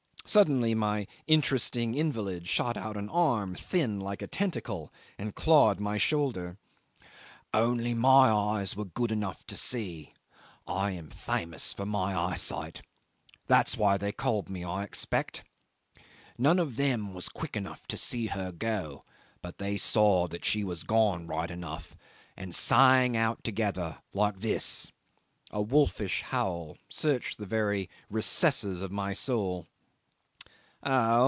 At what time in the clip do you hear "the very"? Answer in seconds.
27.37-27.89